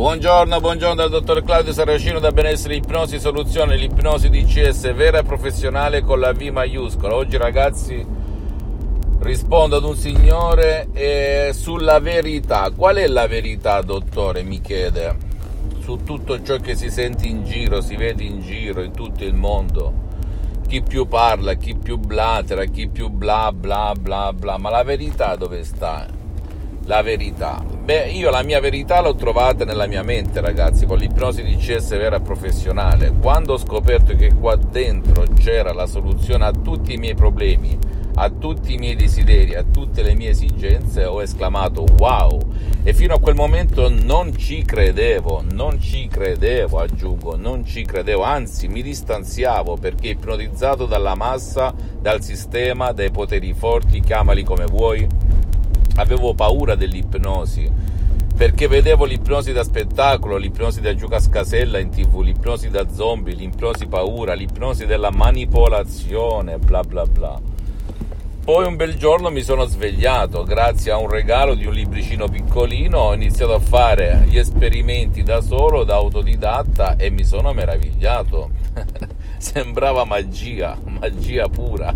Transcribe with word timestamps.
Buongiorno, 0.00 0.60
buongiorno 0.60 0.94
dal 0.94 1.10
dottor 1.10 1.44
Claudio 1.44 1.74
Saracino 1.74 2.20
da 2.20 2.32
Benessere 2.32 2.74
Ipnosi 2.74 3.20
Soluzione, 3.20 3.76
l'ipnosi 3.76 4.30
DCS 4.30 4.94
vera 4.94 5.18
e 5.18 5.24
professionale 5.24 6.00
con 6.00 6.18
la 6.18 6.32
V 6.32 6.40
maiuscola. 6.40 7.14
Oggi 7.14 7.36
ragazzi 7.36 8.02
rispondo 9.18 9.76
ad 9.76 9.84
un 9.84 9.94
signore 9.94 10.88
eh, 10.94 11.50
sulla 11.52 12.00
verità. 12.00 12.70
Qual 12.74 12.96
è 12.96 13.06
la 13.08 13.26
verità, 13.26 13.82
dottore? 13.82 14.42
Mi 14.42 14.62
chiede. 14.62 15.14
Su 15.80 15.98
tutto 16.02 16.42
ciò 16.42 16.56
che 16.56 16.76
si 16.76 16.88
sente 16.88 17.26
in 17.26 17.44
giro, 17.44 17.82
si 17.82 17.94
vede 17.94 18.22
in 18.22 18.40
giro, 18.40 18.80
in 18.80 18.92
tutto 18.92 19.22
il 19.22 19.34
mondo. 19.34 19.92
Chi 20.66 20.80
più 20.80 21.08
parla, 21.08 21.52
chi 21.52 21.76
più 21.76 21.98
blatera, 21.98 22.64
chi 22.64 22.88
più 22.88 23.10
bla 23.10 23.52
bla 23.52 23.92
bla 24.00 24.32
bla. 24.32 24.56
Ma 24.56 24.70
la 24.70 24.82
verità 24.82 25.36
dove 25.36 25.62
sta? 25.62 26.19
La 26.84 27.02
verità 27.02 27.70
Beh, 27.90 28.10
io 28.10 28.30
la 28.30 28.44
mia 28.44 28.60
verità 28.60 29.00
l'ho 29.00 29.16
trovata 29.16 29.64
nella 29.64 29.88
mia 29.88 30.04
mente, 30.04 30.40
ragazzi, 30.40 30.86
con 30.86 30.96
l'ipnosi 30.96 31.42
di 31.42 31.56
CS 31.56 31.88
vera 31.96 32.20
professionale. 32.20 33.12
Quando 33.20 33.54
ho 33.54 33.58
scoperto 33.58 34.14
che 34.14 34.32
qua 34.32 34.54
dentro 34.54 35.24
c'era 35.36 35.72
la 35.72 35.86
soluzione 35.86 36.44
a 36.44 36.52
tutti 36.52 36.92
i 36.92 36.98
miei 36.98 37.16
problemi, 37.16 37.76
a 38.14 38.30
tutti 38.30 38.74
i 38.74 38.76
miei 38.76 38.94
desideri, 38.94 39.56
a 39.56 39.64
tutte 39.64 40.02
le 40.02 40.14
mie 40.14 40.28
esigenze, 40.28 41.04
ho 41.04 41.20
esclamato 41.20 41.84
wow! 41.98 42.38
E 42.84 42.94
fino 42.94 43.14
a 43.14 43.18
quel 43.18 43.34
momento 43.34 43.88
non 43.88 44.36
ci 44.36 44.62
credevo, 44.62 45.42
non 45.50 45.80
ci 45.80 46.06
credevo, 46.06 46.78
aggiungo, 46.78 47.34
non 47.36 47.64
ci 47.64 47.84
credevo, 47.84 48.22
anzi 48.22 48.68
mi 48.68 48.82
distanziavo 48.82 49.76
perché 49.78 50.10
ipnotizzato 50.10 50.86
dalla 50.86 51.16
massa, 51.16 51.74
dal 52.00 52.22
sistema, 52.22 52.92
dai 52.92 53.10
poteri 53.10 53.52
forti, 53.52 54.00
chiamali 54.00 54.44
come 54.44 54.66
vuoi 54.66 55.08
avevo 56.00 56.34
paura 56.34 56.74
dell'ipnosi 56.74 57.98
perché 58.40 58.68
vedevo 58.68 59.04
l'ipnosi 59.04 59.52
da 59.52 59.62
spettacolo, 59.62 60.38
l'ipnosi 60.38 60.80
da 60.80 60.94
giocascasella 60.94 61.78
in 61.78 61.90
tv, 61.90 62.20
l'ipnosi 62.20 62.70
da 62.70 62.90
zombie, 62.90 63.34
l'ipnosi 63.34 63.86
paura, 63.86 64.32
l'ipnosi 64.32 64.86
della 64.86 65.10
manipolazione, 65.10 66.56
bla 66.56 66.82
bla 66.82 67.04
bla. 67.04 67.38
Poi 68.42 68.66
un 68.66 68.76
bel 68.76 68.96
giorno 68.96 69.28
mi 69.28 69.42
sono 69.42 69.66
svegliato, 69.66 70.42
grazie 70.44 70.90
a 70.90 70.96
un 70.96 71.10
regalo 71.10 71.54
di 71.54 71.66
un 71.66 71.74
libricino 71.74 72.28
piccolino, 72.28 72.98
ho 72.98 73.14
iniziato 73.14 73.52
a 73.52 73.60
fare 73.60 74.24
gli 74.26 74.38
esperimenti 74.38 75.22
da 75.22 75.42
solo, 75.42 75.84
da 75.84 75.96
autodidatta 75.96 76.96
e 76.96 77.10
mi 77.10 77.24
sono 77.24 77.52
meravigliato. 77.52 78.50
Sembrava 79.40 80.04
magia, 80.04 80.76
magia 80.84 81.48
pura 81.48 81.94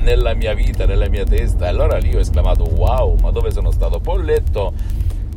nella 0.00 0.34
mia 0.34 0.52
vita, 0.52 0.84
nella 0.84 1.08
mia 1.08 1.24
testa. 1.24 1.68
Allora 1.68 1.96
lì 1.98 2.12
ho 2.12 2.18
esclamato 2.18 2.64
wow, 2.64 3.16
ma 3.20 3.30
dove 3.30 3.52
sono 3.52 3.70
stato? 3.70 4.00
Poi 4.00 4.18
ho 4.18 4.22
letto 4.22 4.74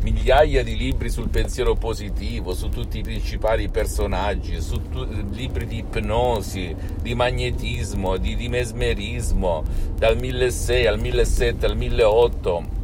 migliaia 0.02 0.64
di 0.64 0.76
libri 0.76 1.12
sul 1.12 1.30
pensiero 1.30 1.76
positivo, 1.76 2.56
su 2.56 2.70
tutti 2.70 2.98
i 2.98 3.04
principali 3.04 3.70
personaggi, 3.70 4.60
su 4.60 4.90
tu- 4.90 5.06
libri 5.30 5.68
di 5.68 5.78
ipnosi, 5.78 6.76
di 7.00 7.14
magnetismo, 7.14 8.18
di, 8.18 8.36
di 8.36 8.50
mesmerismo, 8.50 9.64
dal 9.96 10.18
1600 10.18 10.90
al 10.90 11.00
1700 11.00 11.66
al 11.68 11.78
1800 11.78 12.79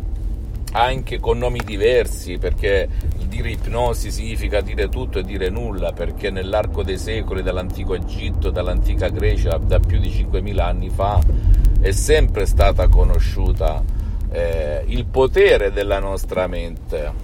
anche 0.76 1.20
con 1.22 1.38
nomi 1.38 1.62
diversi, 1.64 2.38
perché 2.38 2.90
dire 3.28 3.52
ipnosi 3.52 4.12
significa 4.12 4.60
dire 4.60 4.90
tutto 4.90 5.20
e 5.20 5.24
dire 5.24 5.50
nulla, 5.50 5.94
perché 5.94 6.30
nell'arco 6.30 6.84
dei 6.84 6.98
secoli, 6.98 7.42
dall'antico 7.42 7.96
Egitto, 7.96 8.50
dall'antica 8.50 9.08
Grecia, 9.08 9.58
da 9.58 9.80
più 9.80 10.00
di 10.00 10.10
5.000 10.10 10.60
anni 10.60 10.90
fa, 10.90 11.22
è 11.80 11.92
sempre 11.92 12.46
stata 12.46 12.90
conosciuta 12.90 13.82
eh, 14.32 14.84
il 14.88 15.06
potere 15.06 15.72
della 15.72 16.00
nostra 16.00 16.46
mente, 16.48 17.24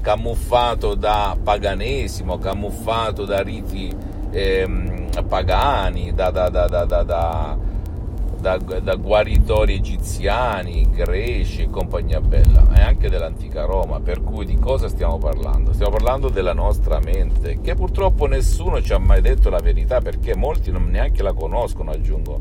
camuffato 0.00 0.94
da 0.94 1.36
paganesimo, 1.42 2.38
camuffato 2.38 3.26
da 3.26 3.42
riti 3.42 3.94
eh, 4.30 5.08
pagani, 5.28 6.14
da, 6.14 6.30
da, 6.30 6.48
da, 6.48 6.84
da 7.02 7.58
da, 8.44 8.58
da, 8.58 8.94
guaritori 8.96 9.76
egiziani, 9.76 10.90
greci 10.90 11.62
e 11.62 11.70
compagnia 11.70 12.20
bella, 12.20 12.68
e 12.76 12.82
anche 12.82 13.08
dell'antica 13.08 13.64
Roma. 13.64 14.00
Per 14.00 14.22
cui 14.22 14.44
di 14.44 14.58
cosa 14.58 14.88
stiamo 14.88 15.16
parlando? 15.16 15.72
Stiamo 15.72 15.92
parlando 15.92 16.28
della 16.28 16.52
nostra 16.52 17.00
mente, 17.00 17.62
che 17.62 17.74
purtroppo 17.74 18.26
nessuno 18.26 18.82
ci 18.82 18.92
ha 18.92 18.98
mai 18.98 19.22
detto 19.22 19.48
la 19.48 19.60
verità, 19.60 20.02
perché 20.02 20.36
molti 20.36 20.70
non 20.70 20.90
neanche 20.90 21.22
la 21.22 21.32
conoscono, 21.32 21.90
aggiungo, 21.90 22.38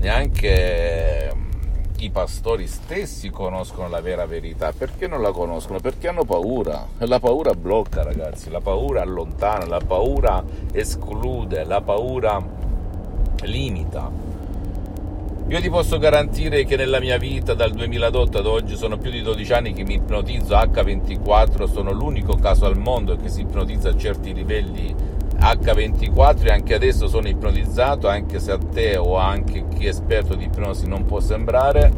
neanche 0.00 1.30
mm, 1.34 1.50
i 1.98 2.08
pastori 2.08 2.66
stessi 2.66 3.28
conoscono 3.28 3.90
la 3.90 4.00
vera 4.00 4.24
verità. 4.24 4.72
Perché 4.72 5.06
non 5.06 5.20
la 5.20 5.32
conoscono? 5.32 5.80
Perché 5.80 6.08
hanno 6.08 6.24
paura. 6.24 6.86
La 7.00 7.20
paura 7.20 7.52
blocca, 7.52 8.02
ragazzi, 8.02 8.48
la 8.48 8.62
paura 8.62 9.02
allontana, 9.02 9.66
la 9.66 9.80
paura 9.86 10.42
esclude, 10.72 11.62
la 11.64 11.82
paura 11.82 12.64
limita 13.42 14.25
io 15.48 15.60
ti 15.60 15.70
posso 15.70 15.98
garantire 15.98 16.64
che 16.64 16.74
nella 16.74 16.98
mia 16.98 17.18
vita, 17.18 17.54
dal 17.54 17.70
2008 17.70 18.38
ad 18.38 18.46
oggi, 18.46 18.74
sono 18.74 18.98
più 18.98 19.12
di 19.12 19.22
12 19.22 19.52
anni 19.52 19.72
che 19.72 19.84
mi 19.84 19.94
ipnotizzo 19.94 20.56
H24, 20.56 21.70
sono 21.70 21.92
l'unico 21.92 22.34
caso 22.34 22.66
al 22.66 22.76
mondo 22.76 23.16
che 23.16 23.28
si 23.28 23.42
ipnotizza 23.42 23.90
a 23.90 23.96
certi 23.96 24.34
livelli 24.34 24.92
H24 25.38 26.46
e 26.46 26.50
anche 26.50 26.74
adesso 26.74 27.06
sono 27.06 27.28
ipnotizzato, 27.28 28.08
anche 28.08 28.40
se 28.40 28.50
a 28.50 28.58
te 28.58 28.96
o 28.96 29.16
anche 29.18 29.66
chi 29.68 29.86
è 29.86 29.90
esperto 29.90 30.34
di 30.34 30.46
ipnosi 30.46 30.88
non 30.88 31.04
può 31.04 31.20
sembrare. 31.20 31.92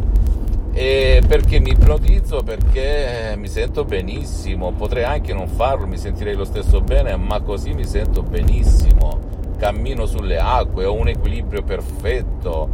E 0.74 1.22
perché 1.26 1.58
mi 1.58 1.70
ipnotizzo? 1.70 2.42
Perché 2.42 3.34
mi 3.38 3.48
sento 3.48 3.86
benissimo, 3.86 4.72
potrei 4.72 5.04
anche 5.04 5.32
non 5.32 5.48
farlo, 5.48 5.86
mi 5.86 5.96
sentirei 5.96 6.34
lo 6.34 6.44
stesso 6.44 6.82
bene, 6.82 7.16
ma 7.16 7.40
così 7.40 7.72
mi 7.72 7.84
sento 7.84 8.22
benissimo. 8.22 9.18
Cammino 9.56 10.04
sulle 10.04 10.36
acque, 10.36 10.84
ho 10.84 10.92
un 10.92 11.08
equilibrio 11.08 11.62
perfetto, 11.62 12.68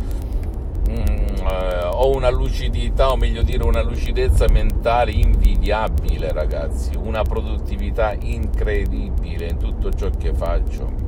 mm, 0.89 1.47
eh, 1.47 1.85
ho 1.85 2.15
una 2.15 2.31
lucidità, 2.31 3.11
o 3.11 3.17
meglio 3.17 3.43
dire 3.43 3.65
una 3.65 3.83
lucidezza 3.83 4.47
mentale 4.49 5.13
invidiabile, 5.13 6.33
ragazzi, 6.33 6.97
una 6.97 7.23
produttività 7.23 8.15
incredibile 8.19 9.49
in 9.49 9.57
tutto 9.59 9.93
ciò 9.93 10.11
che 10.11 10.33
faccio. 10.35 11.03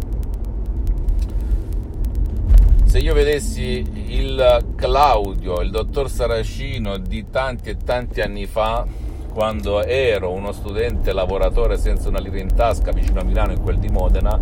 Se 2.85 2.99
io 2.99 3.15
vedessi 3.15 3.85
il 4.07 4.65
Claudio, 4.75 5.61
il 5.61 5.71
dottor 5.71 6.09
Saracino 6.09 6.97
di 6.99 7.27
tanti 7.31 7.71
e 7.71 7.77
tanti 7.77 8.21
anni 8.21 8.47
fa, 8.47 8.87
quando 9.35 9.83
ero 9.85 10.31
uno 10.31 10.53
studente 10.53 11.13
lavoratore 11.13 11.77
senza 11.77 12.09
una 12.09 12.21
lira 12.21 12.39
in 12.39 12.55
tasca 12.55 12.93
vicino 12.93 13.21
a 13.21 13.25
Milano 13.25 13.53
in 13.53 13.61
quel 13.61 13.79
di 13.79 13.89
Modena, 13.89 14.39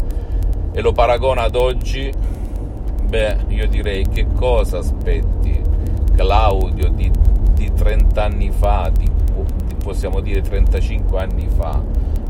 e 0.72 0.81
lo 0.81 0.93
paragono 0.93 1.41
ad 1.41 1.56
oggi, 1.56 2.12
Beh, 3.14 3.36
io 3.50 3.69
direi 3.69 4.04
che 4.08 4.26
cosa 4.34 4.78
aspetti 4.78 5.62
Claudio 6.16 6.88
di, 6.88 7.08
di 7.52 7.72
30 7.72 8.25
anni 8.25 8.50
fa, 8.50 8.91
di, 8.92 9.08
possiamo 9.84 10.19
dire 10.19 10.41
35 10.41 11.20
anni 11.20 11.47
fa, 11.47 11.80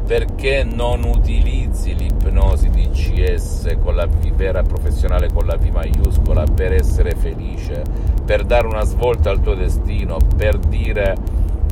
perché 0.07 0.63
non 0.63 1.05
utilizzi 1.05 1.95
l'ipnosi 1.95 2.69
di 2.69 2.91
CS 2.91 3.79
con 3.83 3.95
la 3.95 4.05
V 4.05 4.31
vera 4.33 4.63
professionale 4.63 5.31
con 5.33 5.47
la 5.47 5.57
V 5.57 5.65
maiuscola 5.69 6.45
per 6.45 6.75
essere 6.75 7.15
felice, 7.15 7.83
per 8.23 8.45
dare 8.45 8.67
una 8.67 8.85
svolta 8.85 9.31
al 9.31 9.41
tuo 9.41 9.55
destino, 9.55 10.19
per 10.37 10.59
dire 10.59 11.17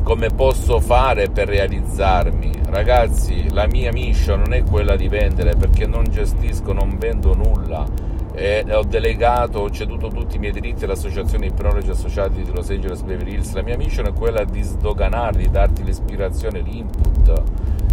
come 0.03 0.29
posso 0.29 0.81
fare 0.81 1.29
per 1.29 1.49
realizzarmi. 1.49 2.51
Ragazzi, 2.65 3.53
la 3.53 3.67
mia 3.67 3.93
mission 3.93 4.41
non 4.41 4.55
è 4.55 4.63
quella 4.63 4.97
di 4.97 5.09
vendere 5.09 5.55
perché 5.55 5.87
non 5.87 6.05
gestisco, 6.05 6.73
non 6.73 6.97
vendo 6.97 7.35
nulla 7.35 8.12
e 8.35 8.65
ho 8.71 8.83
delegato, 8.83 9.61
ho 9.61 9.71
ceduto 9.71 10.09
tutti 10.09 10.37
i 10.37 10.39
miei 10.39 10.53
diritti 10.53 10.85
all'associazione 10.85 11.47
Ipnologi 11.47 11.91
Associati 11.91 12.43
di 12.43 12.51
Los 12.51 12.71
Angeles 12.71 13.03
Beverly 13.03 13.35
Hills. 13.35 13.53
La 13.53 13.63
mia 13.63 13.77
mission 13.77 14.07
è 14.07 14.13
quella 14.13 14.45
di 14.45 14.63
sdoganarli, 14.63 15.51
darti 15.51 15.85
l'ispirazione, 15.85 16.61
l'input, 16.61 17.43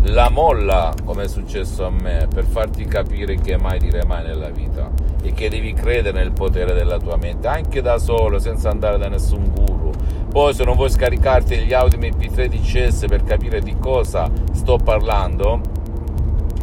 la 0.03 0.30
molla, 0.30 0.94
come 1.03 1.24
è 1.24 1.27
successo 1.27 1.86
a 1.86 1.89
me, 1.89 2.27
per 2.33 2.45
farti 2.45 2.86
capire 2.86 3.36
che 3.36 3.57
mai 3.57 3.80
dire 3.80 4.06
mai 4.06 4.24
nella 4.25 4.50
vita 4.50 4.89
e 5.21 5.33
che 5.33 5.50
devi 5.50 5.74
credere 5.74 6.18
nel 6.18 6.31
potere 6.31 6.74
della 6.74 7.00
tua 7.00 7.18
mente, 7.18 7.47
anche 7.47 7.81
da 7.81 7.97
solo, 7.97 8.39
senza 8.39 8.69
andare 8.69 8.97
da 8.97 9.09
nessun 9.09 9.51
guru. 9.53 9.92
Poi 10.30 10.53
se 10.53 10.63
non 10.63 10.75
vuoi 10.75 10.89
scaricarti 10.89 11.57
gli 11.57 11.74
audio 11.74 12.00
MP3 12.00 12.45
di 12.45 12.59
CS 12.62 13.06
per 13.07 13.24
capire 13.24 13.59
di 13.59 13.75
cosa 13.77 14.31
sto 14.53 14.77
parlando, 14.77 15.59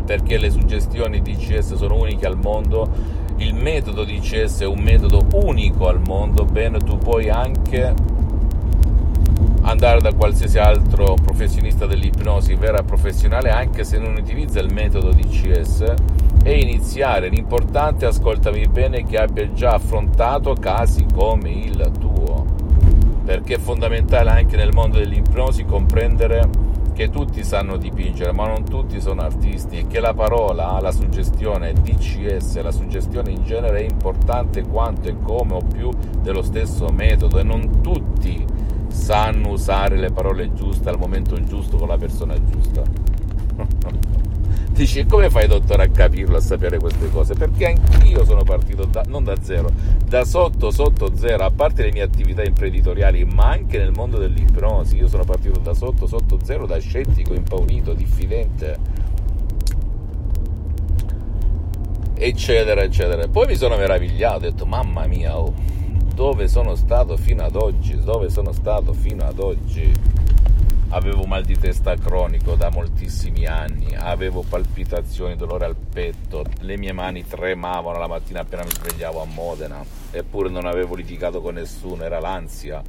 perché 0.06 0.38
le 0.38 0.50
suggestioni 0.50 1.20
di 1.20 1.37
CS 1.37 1.75
sono 1.75 1.96
uniche 1.96 2.26
al 2.26 2.38
mondo, 2.38 2.88
il 3.38 3.54
metodo 3.54 4.04
di 4.04 4.18
CS 4.20 4.60
è 4.60 4.66
un 4.66 4.78
metodo 4.80 5.26
unico 5.32 5.88
al 5.88 6.00
mondo, 6.00 6.44
bene, 6.44 6.78
tu 6.78 6.96
puoi 6.96 7.28
anche 7.28 7.94
andare 9.62 10.00
da 10.00 10.14
qualsiasi 10.14 10.58
altro 10.58 11.14
professionista 11.14 11.86
dell'ipnosi 11.86 12.54
vera 12.54 12.82
professionale 12.82 13.50
anche 13.50 13.84
se 13.84 13.98
non 13.98 14.16
utilizza 14.16 14.60
il 14.60 14.72
metodo 14.72 15.10
di 15.10 15.26
CS 15.26 15.94
e 16.42 16.58
iniziare. 16.60 17.28
L'importante, 17.28 18.06
ascoltami 18.06 18.68
bene, 18.68 19.04
che 19.04 19.18
abbia 19.18 19.52
già 19.52 19.74
affrontato 19.74 20.54
casi 20.54 21.04
come 21.12 21.50
il 21.50 21.90
tuo, 21.98 22.46
perché 23.24 23.54
è 23.54 23.58
fondamentale 23.58 24.30
anche 24.30 24.56
nel 24.56 24.72
mondo 24.72 24.98
dell'ipnosi 24.98 25.64
comprendere 25.64 26.65
che 26.96 27.10
tutti 27.10 27.44
sanno 27.44 27.76
dipingere, 27.76 28.32
ma 28.32 28.46
non 28.46 28.64
tutti 28.64 29.02
sono 29.02 29.20
artisti 29.20 29.81
e 29.81 29.87
che 29.87 30.00
la 30.00 30.14
parola, 30.14 30.81
la 30.81 30.90
suggestione 30.90 31.75
DCS, 31.75 32.62
la 32.62 32.72
suggestione 32.72 33.32
in 33.32 33.44
genere 33.44 33.81
è 33.81 33.90
importante 33.90 34.62
quanto 34.62 35.10
e 35.10 35.16
come 35.20 35.56
o 35.56 35.60
più 35.60 35.90
dello 36.22 36.40
stesso 36.40 36.88
metodo 36.88 37.38
e 37.38 37.43
non 37.43 37.82
tutti 37.82 38.43
sanno 38.88 39.50
usare 39.50 39.98
le 39.98 40.10
parole 40.10 40.54
giuste 40.54 40.88
al 40.88 40.98
momento 40.98 41.38
giusto 41.44 41.76
con 41.76 41.88
la 41.88 41.98
persona 41.98 42.34
giusta. 42.43 42.82
Dici, 44.76 45.06
come 45.06 45.31
fai 45.31 45.46
dottore 45.49 45.84
a 45.84 45.88
capirlo, 45.88 46.37
a 46.37 46.40
sapere 46.40 46.78
queste 46.78 47.11
cose? 47.11 47.32
Perché 47.32 47.64
anch'io 47.64 48.26
sono 48.26 48.43
partito 48.43 48.84
da, 48.84 49.02
non 49.06 49.25
da 49.25 49.34
zero, 49.40 49.70
da 50.05 50.23
sotto, 50.26 50.70
sotto 50.70 51.17
zero, 51.17 51.44
a 51.44 51.50
parte 51.50 51.82
le 51.82 51.93
mie 51.93 52.02
attività 52.02 52.44
imprenditoriali, 52.44 53.25
ma 53.25 53.49
anche 53.49 53.78
nel 53.78 53.93
mondo 53.93 54.19
dell'ipnosi. 54.19 54.96
Io 54.96 55.08
sono 55.08 55.25
partito 55.25 55.58
da 55.61 55.73
sotto, 55.73 56.06
sotto 56.06 56.38
zero, 56.43 56.67
da 56.67 56.76
scettico, 56.76 57.32
impaurito, 57.32 57.94
diffidente, 57.94 58.76
eccetera, 62.12 62.82
eccetera. 62.82 63.26
Poi 63.29 63.46
mi 63.46 63.56
sono 63.56 63.79
meravigliato, 63.79 64.37
ho 64.37 64.40
detto, 64.40 64.67
mamma 64.67 65.06
mia, 65.06 65.38
oh, 65.38 65.55
dove 66.14 66.49
sono 66.49 66.75
stato 66.75 67.17
fino 67.17 67.43
ad 67.44 67.56
oggi? 67.56 67.99
Dove 67.99 68.29
sono 68.29 68.52
stato 68.52 68.93
fino 68.93 69.25
ad 69.25 69.38
oggi? 69.38 69.90
Avevo 70.88 71.24
mal 71.24 71.44
di 71.44 71.58
testa 71.58 71.96
cronico 71.96 72.54
da 72.54 72.70
moltissimi 72.70 73.46
anni, 73.46 73.94
avevo 73.96 74.44
palpitazioni, 74.48 75.36
dolore 75.36 75.64
al 75.64 75.76
petto, 75.76 76.44
le 76.60 76.76
mie 76.76 76.92
mani 76.92 77.26
tremavano 77.26 77.98
la 77.98 78.06
mattina 78.06 78.40
appena 78.40 78.62
mi 78.62 78.70
svegliavo 78.70 79.20
a 79.20 79.24
Modena, 79.24 79.84
eppure 80.10 80.48
non 80.48 80.66
avevo 80.66 80.94
litigato 80.94 81.40
con 81.40 81.54
nessuno, 81.54 82.04
era 82.04 82.20
l'ansia. 82.20 82.82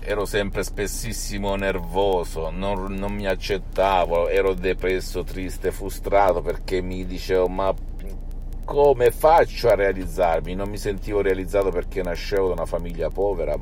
Ero 0.00 0.24
sempre 0.24 0.62
spessissimo 0.62 1.54
nervoso, 1.54 2.50
non, 2.50 2.94
non 2.94 3.12
mi 3.12 3.26
accettavo, 3.26 4.28
ero 4.28 4.54
depresso, 4.54 5.22
triste, 5.22 5.70
frustrato 5.70 6.40
perché 6.40 6.80
mi 6.80 7.04
dicevo 7.04 7.46
ma 7.46 7.74
come 8.64 9.10
faccio 9.10 9.68
a 9.68 9.74
realizzarmi? 9.74 10.54
Non 10.54 10.68
mi 10.68 10.78
sentivo 10.78 11.20
realizzato 11.20 11.70
perché 11.70 12.02
nascevo 12.02 12.48
da 12.48 12.52
una 12.54 12.66
famiglia 12.66 13.08
povera, 13.08 13.58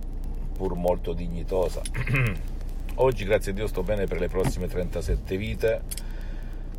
pur 0.56 0.74
molto 0.74 1.12
dignitosa. 1.12 1.82
Oggi, 2.98 3.24
grazie 3.24 3.52
a 3.52 3.54
Dio, 3.54 3.66
sto 3.66 3.82
bene 3.82 4.06
per 4.06 4.18
le 4.18 4.28
prossime 4.28 4.68
37 4.68 5.36
vite. 5.36 5.82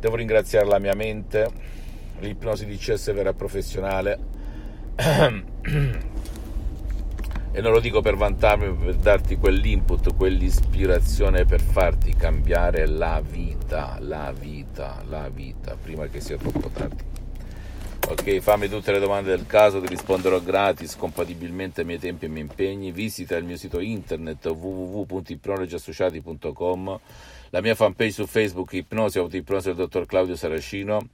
Devo 0.00 0.16
ringraziare 0.16 0.66
la 0.66 0.78
mia 0.78 0.94
mente, 0.94 1.48
l'ipnosi 2.18 2.66
di 2.66 2.76
CS 2.76 3.12
vera 3.12 3.32
professionale. 3.32 4.18
e 7.52 7.60
non 7.60 7.72
lo 7.72 7.80
dico 7.80 8.00
per 8.00 8.16
vantarmi, 8.16 8.68
ma 8.68 8.84
per 8.84 8.94
darti 8.96 9.36
quell'input, 9.36 10.14
quell'ispirazione 10.14 11.44
per 11.44 11.60
farti 11.60 12.14
cambiare 12.14 12.86
la 12.86 13.20
vita, 13.20 13.98
la 14.00 14.32
vita, 14.32 15.02
la 15.08 15.28
vita, 15.28 15.76
prima 15.80 16.06
che 16.06 16.20
sia 16.20 16.36
troppo 16.36 16.68
tardi. 16.68 17.17
Ok, 18.10 18.38
fammi 18.38 18.70
tutte 18.70 18.90
le 18.90 19.00
domande 19.00 19.28
del 19.28 19.44
caso, 19.44 19.82
ti 19.82 19.86
risponderò 19.86 20.40
gratis, 20.40 20.96
compatibilmente 20.96 21.82
ai 21.82 21.86
miei 21.86 21.98
tempi 21.98 22.24
e 22.24 22.28
ai 22.28 22.32
miei 22.32 22.46
impegni. 22.46 22.90
Visita 22.90 23.36
il 23.36 23.44
mio 23.44 23.58
sito 23.58 23.80
internet 23.80 24.46
www.ipnologiassociati.com, 24.46 27.00
la 27.50 27.60
mia 27.60 27.74
fanpage 27.74 28.12
su 28.12 28.26
Facebook 28.26 28.72
Ipnosi 28.72 29.18
Autoipnosi 29.18 29.66
del 29.66 29.76
dottor 29.76 30.06
Claudio 30.06 30.36
Saracino 30.36 31.08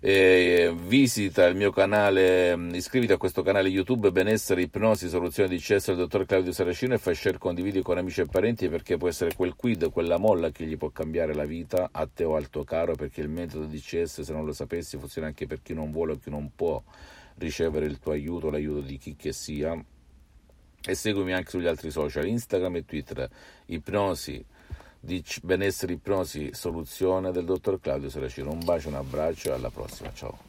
eh, 0.00 0.74
visita 0.86 1.46
il 1.46 1.56
mio 1.56 1.70
canale, 1.70 2.54
mm, 2.54 2.74
iscriviti 2.74 3.12
a 3.12 3.16
questo 3.16 3.42
canale 3.42 3.68
YouTube 3.68 4.10
Benessere, 4.12 4.62
Ipnosi, 4.62 5.08
Soluzione 5.08 5.48
di 5.48 5.58
CS 5.58 5.86
del 5.86 5.96
dottor 5.96 6.26
Claudio 6.26 6.52
Saracino 6.52 6.94
e 6.94 6.98
fai 6.98 7.14
share, 7.14 7.38
condividi 7.38 7.80
con 7.82 7.96
amici 7.96 8.20
e 8.20 8.26
parenti 8.26 8.68
perché 8.68 8.98
può 8.98 9.08
essere 9.08 9.34
quel 9.34 9.54
quid, 9.54 9.90
quella 9.90 10.18
molla 10.18 10.50
che 10.50 10.66
gli 10.66 10.76
può 10.76 10.90
cambiare 10.90 11.34
la 11.34 11.44
vita 11.44 11.88
a 11.92 12.06
te 12.06 12.24
o 12.24 12.36
al 12.36 12.50
tuo 12.50 12.64
caro 12.64 12.94
perché 12.94 13.22
il 13.22 13.28
metodo 13.28 13.64
di 13.64 13.80
CS, 13.80 14.20
se 14.20 14.32
non 14.32 14.44
lo 14.44 14.52
sapessi, 14.52 14.98
funziona 14.98 15.28
anche 15.28 15.46
per 15.46 15.62
chi 15.62 15.72
non 15.72 15.90
vuole 15.90 16.12
o 16.12 16.18
chi 16.18 16.30
non 16.30 16.50
può 16.54 16.82
ricevere 17.38 17.86
il 17.86 17.98
tuo 17.98 18.12
aiuto, 18.12 18.50
l'aiuto 18.50 18.80
di 18.80 18.98
chi 18.98 19.16
che 19.16 19.32
sia. 19.32 19.82
E 20.88 20.94
seguimi 20.94 21.32
anche 21.32 21.50
sugli 21.50 21.66
altri 21.66 21.90
social, 21.90 22.26
Instagram 22.26 22.76
e 22.76 22.84
Twitter, 22.84 23.28
Ipnosi 23.66 24.44
di 25.06 25.24
benessere 25.42 25.94
ipnosi 25.94 26.50
soluzione 26.52 27.32
del 27.32 27.46
dottor 27.46 27.80
Claudio 27.80 28.10
Seracino. 28.10 28.50
Un 28.50 28.62
bacio, 28.62 28.88
un 28.88 28.96
abbraccio 28.96 29.48
e 29.48 29.52
alla 29.52 29.70
prossima. 29.70 30.12
Ciao. 30.12 30.45